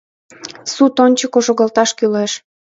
—Суд 0.73 0.93
ончыко 1.05 1.39
шогалташ 1.47 1.89
кӱлеш! 1.97 2.31